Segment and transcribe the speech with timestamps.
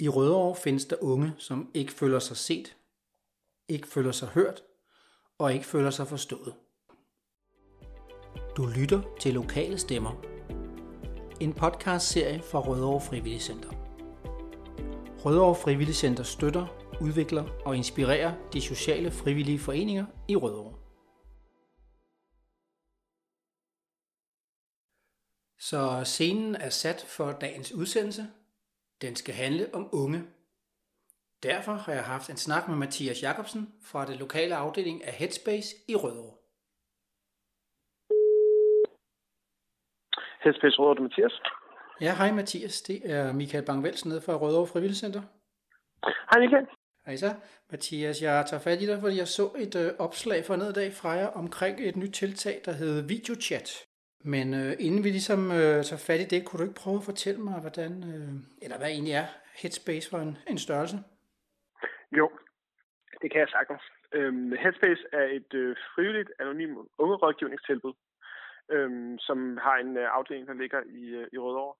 [0.00, 2.76] I Rødovre findes der unge, som ikke føler sig set,
[3.68, 4.62] ikke føler sig hørt
[5.38, 6.54] og ikke føler sig forstået.
[8.56, 10.22] Du lytter til Lokale Stemmer,
[11.40, 13.70] en podcastserie fra Rødovre Frivillig Center.
[15.24, 16.66] Rødovre Frivillig Center støtter,
[17.00, 20.74] udvikler og inspirerer de sociale frivillige foreninger i Rødovre.
[25.58, 28.26] Så scenen er sat for dagens udsendelse.
[29.02, 30.22] Den skal handle om unge.
[31.42, 35.76] Derfor har jeg haft en snak med Mathias Jacobsen fra det lokale afdeling af Headspace
[35.88, 36.36] i Rødovre.
[40.42, 41.32] Headspace Rødovre, Mathias.
[42.00, 42.82] Ja, hej Mathias.
[42.82, 45.22] Det er Michael Bangvels nede fra Rødovre Frivilligcenter.
[46.30, 46.66] Hej Michael.
[47.06, 47.34] Hej så.
[47.70, 50.92] Mathias, jeg tager fat i dig, fordi jeg så et øh, opslag for ned dag
[50.92, 53.89] fra jer omkring et nyt tiltag, der hedder videochat.
[54.24, 57.08] Men øh, inden vi ligesom øh, tager fat i det, kunne du ikke prøve at
[57.10, 59.26] fortælle mig, hvordan, øh, eller hvad egentlig er
[59.60, 60.96] Headspace for en, en størrelse?
[62.18, 62.30] Jo,
[63.22, 63.82] det kan jeg sagtens.
[64.12, 67.94] Øhm, Headspace er et øh, frivilligt, anonymt ungerådgivningstilbud,
[68.70, 71.74] øhm, som har en øh, afdeling, der ligger i, øh, i Rødovre.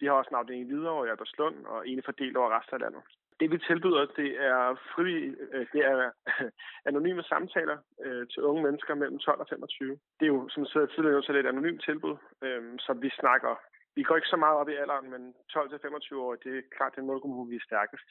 [0.00, 2.80] De har også en afdeling i Hvidovre i Albertslund, og en fordelt over resten af
[2.80, 3.02] landet.
[3.40, 5.14] Det vi tilbyder, det er, fri,
[5.52, 6.10] øh, det er
[6.88, 9.90] anonyme samtaler øh, til unge mennesker mellem 12 og 25.
[9.90, 12.92] Det er jo, som jeg sagde tidligere, så det er et anonymt tilbud, øh, så
[12.92, 13.54] vi snakker.
[13.96, 16.62] Vi går ikke så meget op i alderen, men 12 til 25 år, det er
[16.76, 18.08] klart den målgruppe, hvor vi er stærkest.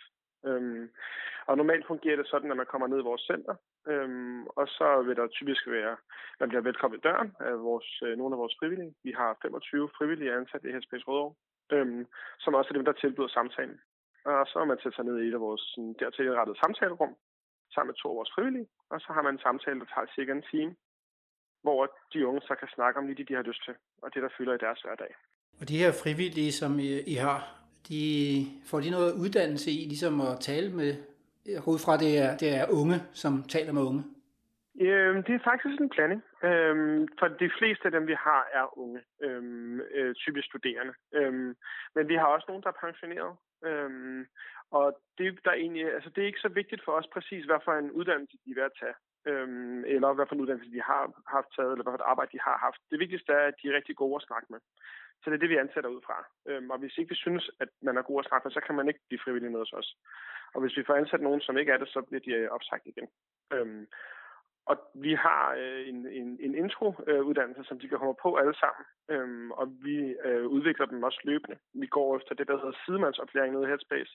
[0.48, 0.90] Øhm,
[1.48, 3.56] og normalt fungerer det sådan, at man kommer ned i vores center,
[3.88, 5.96] øhm, og så vil der typisk være,
[6.40, 8.96] man bliver velkommen i døren af vores, øh, nogle af vores frivillige.
[9.04, 11.36] Vi har 25 frivillige ansat i Headspace Rødovre,
[11.72, 12.06] øhm,
[12.40, 13.80] som også er dem, der tilbyder samtalen.
[14.26, 17.14] Og så er man sætte sig ned i et af vores sådan, dertil rettet samtalerum,
[17.74, 20.32] sammen med to af vores frivillige, og så har man en samtale, der tager cirka
[20.32, 20.76] en time,
[21.64, 21.80] hvor
[22.14, 24.36] de unge så kan snakke om lige det, de har lyst til, og det, der
[24.38, 25.12] fylder i deres hverdag.
[25.60, 27.40] Og de her frivillige, som I, I har,
[27.90, 28.02] de
[28.70, 30.92] får de noget uddannelse i, ligesom at tale med,
[31.46, 34.04] jeg går ud fra, det er, det er unge, som taler med unge?
[34.82, 36.24] Øhm, det er faktisk en blanding.
[36.44, 40.94] Øhm, for de fleste af dem, vi har, er unge, øhm, øh, typisk studerende.
[41.14, 41.56] Øhm,
[41.96, 43.36] men vi har også nogen, der er pensioneret.
[43.64, 44.28] Øhm,
[44.72, 47.74] og det, der egentlig, altså, det er ikke så vigtigt for os præcis, hvad for
[47.74, 48.98] en uddannelse de er ved at tage.
[49.28, 52.32] Øhm, eller hvad for en uddannelse de har haft taget, eller hvad for et arbejde
[52.32, 52.82] de har haft.
[52.92, 54.60] Det vigtigste er, at de er rigtig gode at snakke med.
[55.22, 56.18] Så det er det, vi ansætter ud fra.
[56.50, 58.76] Øhm, og hvis ikke vi synes, at man er god at snakke med, så kan
[58.76, 59.90] man ikke blive frivillig med hos os.
[60.54, 63.08] Og hvis vi får ansat nogen, som ikke er det, så bliver de opsagt igen.
[63.54, 63.88] Øhm,
[64.66, 68.86] og vi har øh, en, en, en intro-uddannelse, som de kan komme på alle sammen.
[69.10, 71.58] Øhm, og vi øh, udvikler dem også løbende.
[71.74, 74.14] Vi går efter det, der hedder sidemandsoplæring nede i Headspace.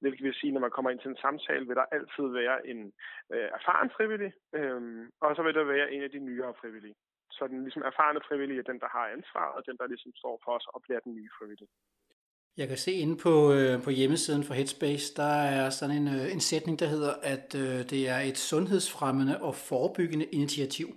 [0.00, 2.92] Hvilket vil sige, når man kommer ind til en samtale, vil der altid være en
[3.34, 6.94] øh, erfaren frivillig, øhm, og så vil der være en af de nyere frivillige.
[7.30, 10.40] Så den ligesom erfarne frivillige er den, der har ansvaret, og den, der ligesom står
[10.44, 11.70] for os at bliver den nye frivillige.
[12.56, 16.26] Jeg kan se inde på, øh, på hjemmesiden for Headspace, der er sådan en, øh,
[16.34, 20.88] en sætning, der hedder, at øh, det er et sundhedsfremmende og forebyggende initiativ.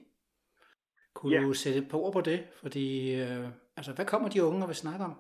[1.16, 1.42] Kunne ja.
[1.42, 2.40] du sætte på ord på det?
[2.62, 2.88] Fordi,
[3.22, 3.46] øh,
[3.78, 5.16] altså, hvad kommer de unge og vil snakke om?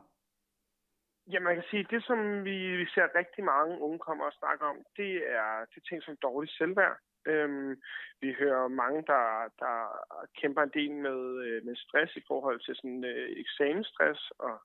[1.34, 4.64] Ja, man kan sige, det som vi, vi ser rigtig mange unge komme og snakke
[4.72, 6.98] om, det er det ting som dårligt selvværd.
[7.32, 7.82] Øhm,
[8.22, 9.26] vi hører mange, der,
[9.64, 9.76] der
[10.42, 14.56] kæmper en del med, øh, med stress i forhold til sådan øh, eksamensstress og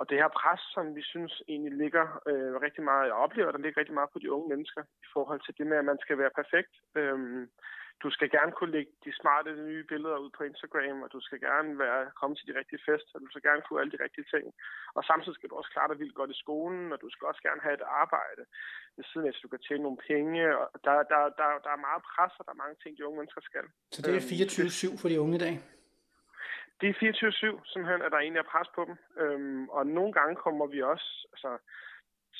[0.00, 3.62] og det her pres, som vi synes egentlig ligger øh, rigtig meget, jeg oplever, der
[3.62, 6.18] ligger rigtig meget på de unge mennesker i forhold til det med, at man skal
[6.22, 6.72] være perfekt.
[7.00, 7.42] Øhm,
[8.04, 11.40] du skal gerne kunne lægge de smarte nye billeder ud på Instagram, og du skal
[11.48, 14.26] gerne være komme til de rigtige fester, og du skal gerne kunne alle de rigtige
[14.34, 14.44] ting.
[14.96, 17.42] Og samtidig skal du også klare dig vildt godt i skolen, og du skal også
[17.48, 18.42] gerne have et arbejde
[18.96, 20.40] ved siden af, så du kan tjene nogle penge.
[20.74, 23.18] Og der, der, der, der er meget pres, og der er mange ting, de unge
[23.20, 23.64] mennesker skal.
[23.94, 25.54] Så det er 24-7 øhm, for de unge i dag?
[26.80, 28.96] Det er 24-7, simpelthen, at der egentlig er pres på dem.
[29.22, 31.58] Øhm, og nogle gange kommer vi også altså,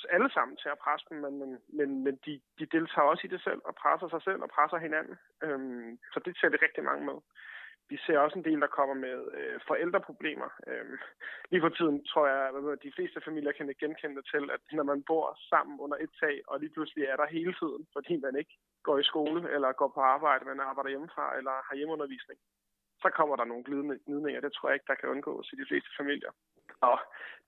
[0.08, 3.32] alle sammen til at presse dem, men, men, men, men de, de deltager også i
[3.34, 5.16] det selv og presser sig selv og presser hinanden.
[5.42, 7.18] Øhm, så det ser vi rigtig mange med.
[7.90, 10.50] Vi ser også en del, der kommer med øh, forældreproblemer.
[10.66, 10.98] Øhm,
[11.50, 12.40] lige for tiden tror jeg,
[12.72, 16.12] at de fleste familier kan genkende det til, at når man bor sammen under et
[16.20, 19.72] tag, og lige pludselig er der hele tiden, fordi man ikke går i skole eller
[19.72, 22.38] går på arbejde, man arbejder hjemmefra eller har hjemmeundervisning,
[23.02, 23.64] så kommer der nogle
[24.06, 24.40] glidninger.
[24.40, 26.32] Det tror jeg ikke, der kan undgås i de fleste familier.
[26.80, 26.98] Og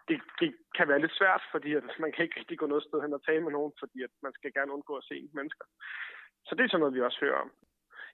[0.09, 3.01] det, det kan være lidt svært, fordi at man kan ikke rigtig gå noget sted
[3.03, 5.67] hen og tale med nogen, fordi at man skal gerne undgå at se mennesker.
[6.47, 7.51] Så det er sådan noget, vi også hører om.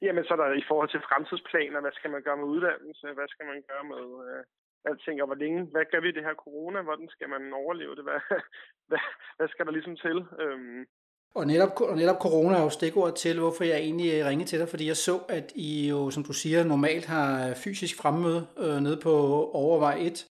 [0.02, 3.28] Jamen, så er der i forhold til fremtidsplaner, hvad skal man gøre med uddannelse, hvad
[3.28, 4.44] skal man gøre med øh,
[4.84, 8.04] alting, og hvor længe, hvad gør vi det her corona, hvordan skal man overleve det,
[8.04, 8.20] hvad,
[8.88, 9.02] hvad,
[9.36, 10.18] hvad skal der ligesom til?
[10.42, 10.86] Øhm,
[11.34, 14.58] og netop, og netop corona er jo stikordet til, hvorfor jeg egentlig øh, ringede til
[14.60, 18.46] dig, fordi jeg så, at I jo, som du siger, normalt har øh, fysisk fremmøde
[18.58, 19.12] øh, nede på
[19.62, 20.26] Overvej 1,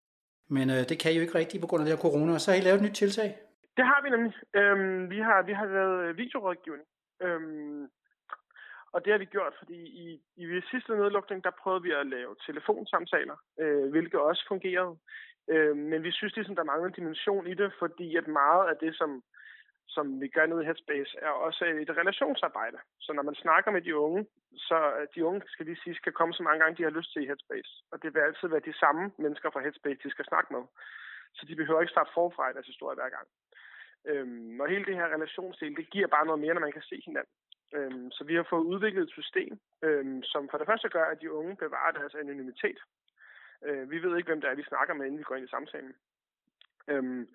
[0.49, 2.41] men øh, det kan I jo ikke rigtigt på grund af det her corona, og
[2.41, 3.29] så har I lavet et nyt tiltag.
[3.77, 4.33] Det har vi nemlig.
[4.59, 6.87] Øhm, vi, har, vi har lavet øh, videorådgivning.
[7.21, 7.83] Øhm,
[8.93, 12.35] og det har vi gjort, fordi i, i sidste nedlukning, der prøvede vi at lave
[12.47, 14.95] telefonsamtaler, øh, hvilket også fungerede.
[15.53, 18.75] Øh, men vi synes ligesom, der mangler en dimension i det, fordi at meget af
[18.83, 19.23] det, som,
[19.87, 22.77] som vi gør nede i Headspace, er også et relationsarbejde.
[22.99, 26.13] Så når man snakker med de unge, så øh, de unge, skal lige sige, skal
[26.13, 27.71] komme så mange gange, de har lyst til i Headspace.
[27.91, 30.63] Og det vil altid være de samme mennesker fra Headspace, de skal snakke med.
[31.33, 33.27] Så de behøver ikke starte forfra i deres historie hver gang.
[34.05, 37.01] Øhm, og hele det her relationsdel, det giver bare noget mere, når man kan se
[37.05, 37.33] hinanden.
[37.73, 41.21] Øhm, så vi har fået udviklet et system, øhm, som for det første gør, at
[41.21, 42.79] de unge bevarer deres anonymitet.
[43.65, 45.55] Øh, vi ved ikke, hvem det er, vi snakker med, inden vi går ind i
[45.55, 45.95] samtalen.
[46.87, 47.27] Øhm,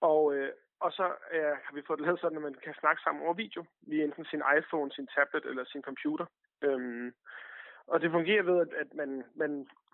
[0.00, 0.52] og, øh,
[0.84, 3.34] og så øh, har vi fået det lavet sådan, at man kan snakke sammen over
[3.34, 6.26] video, via enten sin iPhone, sin tablet eller sin computer.
[6.62, 7.12] Øhm,
[7.92, 9.50] og det fungerer ved, at, at man, man,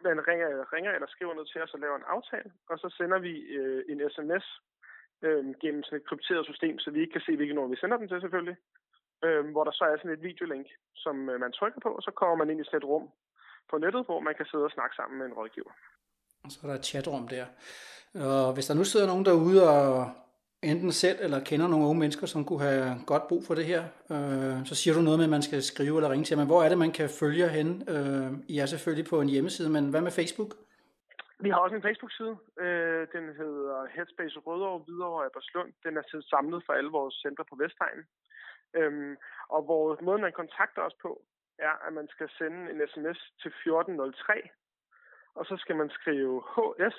[0.06, 3.18] man ringer, ringer eller skriver noget til os og laver en aftale, og så sender
[3.18, 4.46] vi øh, en sms
[5.22, 7.96] øh, gennem sådan et krypteret system, så vi ikke kan se, hvilken nummer vi sender
[7.96, 8.56] den til selvfølgelig
[9.24, 10.66] øh, hvor der så er sådan et videolink,
[11.04, 13.06] som øh, man trykker på, og så kommer man ind i sådan et rum
[13.70, 15.72] på nettet, hvor man kan sidde og snakke sammen med en rådgiver.
[16.44, 17.46] Og så er der et chatrum der.
[18.30, 20.10] Og hvis der nu sidder nogen derude og
[20.72, 23.82] enten selv eller kender nogle unge mennesker, som kunne have godt brug for det her,
[24.14, 26.62] øh, så siger du noget med, at man skal skrive eller ringe til Men hvor
[26.62, 27.68] er det, man kan følge jer hen?
[27.94, 30.52] Øh, I er selvfølgelig på en hjemmeside, men hvad med Facebook?
[31.44, 32.36] Vi har også en Facebook-side.
[32.64, 35.70] Øh, den hedder Headspace Rødovre, Hvidovre og Aberslund.
[35.84, 38.04] Den er samlet for alle vores centre på Vestegnen.
[38.78, 39.16] Øhm,
[39.54, 41.12] og hvor måden, man kontakter os på,
[41.58, 44.48] er, at man skal sende en sms til 1403,
[45.34, 46.98] og så skal man skrive HS,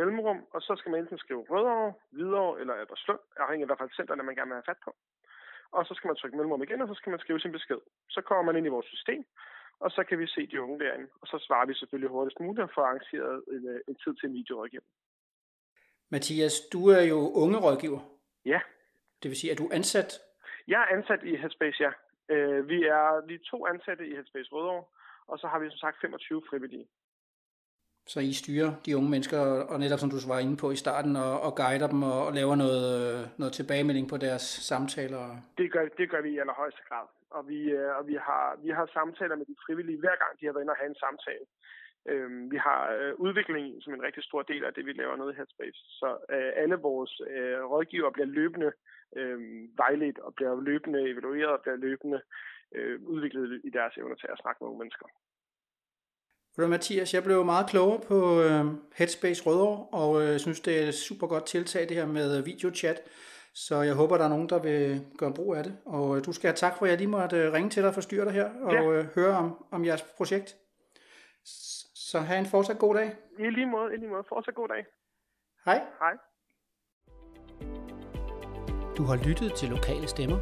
[0.00, 3.96] mellemrum, og så skal man enten skrive Rødovre, Hvidovre eller Albertslund, afhængig af hvad for
[3.96, 4.92] centerne man gerne vil have fat på.
[5.76, 7.80] Og så skal man trykke mellemrum igen, og så skal man skrive sin besked.
[8.14, 9.24] Så kommer man ind i vores system,
[9.84, 11.08] og så kan vi se de unge derinde.
[11.20, 14.28] Og så svarer vi selvfølgelig hurtigst muligt og får arrangeret en, øh, en tid til
[14.28, 14.92] en videorådgivning.
[16.08, 18.00] Mathias, du er jo unge rådgiver.
[18.44, 18.60] Ja.
[19.22, 20.10] Det vil sige, at du er ansat
[20.68, 21.90] jeg er ansat i Headspace, ja.
[22.34, 24.84] Øh, vi, er, er to ansatte i Headspace Rødovre,
[25.26, 26.86] og så har vi som sagt 25 frivillige.
[28.06, 29.40] Så I styrer de unge mennesker,
[29.72, 32.32] og netop som du var inde på i starten, og, og guider dem og, og
[32.38, 35.22] laver noget, øh, noget tilbagemelding på deres samtaler?
[35.58, 37.06] Det gør, det gør vi i allerhøjeste grad.
[37.30, 40.46] Og vi, øh, og vi, har, vi har samtaler med de frivillige hver gang, de
[40.46, 41.46] har været inde og have en samtale.
[42.10, 45.32] Øhm, vi har øh, udvikling som en rigtig stor del af det, vi laver noget
[45.32, 45.80] i Headspace.
[46.00, 48.72] Så øh, alle vores øh, rådgiver bliver løbende
[49.16, 49.38] øh,
[49.76, 52.20] vejledt og bliver løbende evalueret og bliver løbende
[52.74, 55.06] øh, udviklet i deres evner til at snakke med unge mennesker.
[56.56, 58.64] Ved Mathias, jeg blev meget klogere på øh,
[58.94, 63.00] Headspace Rødovre, og øh, synes, det er et super godt tiltag, det her med videochat.
[63.54, 65.76] Så jeg håber, der er nogen, der vil gøre brug af det.
[65.84, 67.88] Og øh, du skal have tak for, at jeg lige måtte øh, ringe til dig
[67.88, 68.90] og forstyrre dig her, og ja.
[68.90, 70.56] øh, høre om, om jeres projekt.
[71.94, 73.16] Så have en fortsat god dag.
[73.38, 74.24] I lige måde, i lige måde.
[74.28, 74.86] Fortsat god dag.
[75.64, 75.80] Hej.
[75.98, 76.12] Hej.
[78.96, 80.38] Du har lyttet til Lokale Stemmer,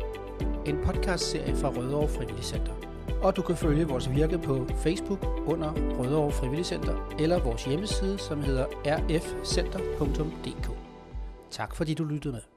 [0.67, 2.92] en podcastserie fra Rødovre Frivillig Center.
[3.23, 8.43] Og du kan følge vores virke på Facebook under Rødovre Frivilligcenter eller vores hjemmeside, som
[8.43, 10.71] hedder rfcenter.dk.
[11.51, 12.52] Tak fordi du lyttede med.